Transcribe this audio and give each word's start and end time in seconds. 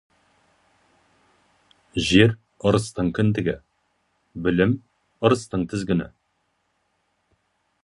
Жер— 2.07 2.33
ырыстың 2.71 3.13
кіндігі, 3.19 3.55
білім— 4.47 4.75
ырыстың 5.29 5.69
тізгіні. 5.75 6.11